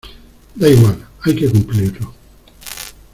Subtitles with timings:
[0.55, 2.11] da igual, hay que cumplirlo.